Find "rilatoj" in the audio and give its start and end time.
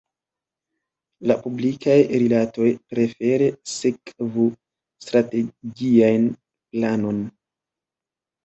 2.23-2.71